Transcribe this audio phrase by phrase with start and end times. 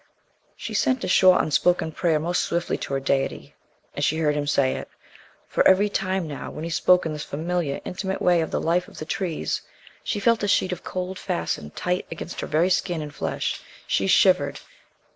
[0.55, 3.53] She sent a short unspoken prayer most swiftly to her deity
[3.95, 4.89] as she heard him say it.
[5.47, 8.87] For every time now, when he spoke in this familiar, intimate way of the life
[8.87, 9.61] of the trees,
[10.03, 13.61] she felt a sheet of cold fasten tight against her very skin and flesh.
[13.85, 14.59] She shivered.